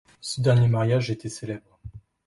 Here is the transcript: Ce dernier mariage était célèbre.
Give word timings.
Ce 0.19 0.41
dernier 0.41 0.67
mariage 0.67 1.11
était 1.11 1.29
célèbre. 1.29 1.77